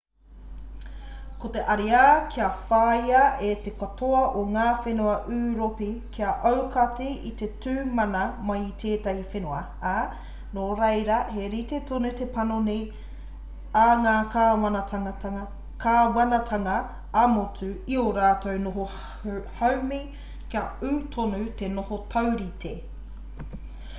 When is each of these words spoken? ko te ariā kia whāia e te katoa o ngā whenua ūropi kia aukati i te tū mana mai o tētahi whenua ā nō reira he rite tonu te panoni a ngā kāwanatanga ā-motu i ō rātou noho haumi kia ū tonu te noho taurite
ko 1.41 1.49
te 1.55 1.63
ariā 1.71 1.97
kia 2.35 2.45
whāia 2.69 3.19
e 3.47 3.49
te 3.67 3.73
katoa 3.81 4.21
o 4.39 4.39
ngā 4.55 4.63
whenua 4.85 5.11
ūropi 5.35 5.89
kia 6.15 6.31
aukati 6.53 7.09
i 7.33 7.35
te 7.41 7.49
tū 7.65 7.75
mana 7.99 8.23
mai 8.49 8.57
o 8.63 8.71
tētahi 8.85 9.27
whenua 9.35 9.59
ā 9.91 9.93
nō 10.57 10.65
reira 10.81 11.19
he 11.35 11.51
rite 11.53 11.81
tonu 11.91 12.13
te 12.23 12.29
panoni 12.39 12.79
a 13.83 13.85
ngā 14.07 14.15
kāwanatanga 14.33 16.81
ā-motu 17.27 17.73
i 17.95 18.03
ō 18.07 18.09
rātou 18.21 18.57
noho 18.67 18.89
haumi 19.61 20.03
kia 20.55 20.67
ū 20.93 20.97
tonu 21.17 21.45
te 21.61 21.71
noho 21.79 22.03
taurite 22.17 22.75